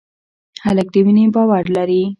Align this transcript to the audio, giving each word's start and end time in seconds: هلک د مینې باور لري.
هلک 0.65 0.87
د 0.93 0.95
مینې 1.05 1.25
باور 1.35 1.63
لري. 1.75 2.03